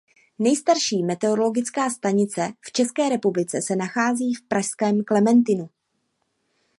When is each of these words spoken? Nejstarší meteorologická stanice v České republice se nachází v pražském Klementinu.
Nejstarší 0.39 1.03
meteorologická 1.03 1.89
stanice 1.89 2.53
v 2.61 2.71
České 2.71 3.09
republice 3.09 3.61
se 3.61 3.75
nachází 3.75 4.33
v 4.33 4.47
pražském 4.47 5.03
Klementinu. 5.03 5.69